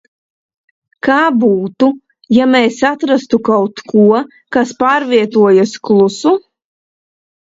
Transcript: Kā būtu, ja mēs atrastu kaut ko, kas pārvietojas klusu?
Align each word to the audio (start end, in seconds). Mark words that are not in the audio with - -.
Kā 1.07 1.17
būtu, 1.41 1.89
ja 2.37 2.47
mēs 2.53 2.79
atrastu 2.89 3.39
kaut 3.49 3.83
ko, 3.91 4.05
kas 4.57 4.71
pārvietojas 4.79 5.75
klusu? 5.89 6.33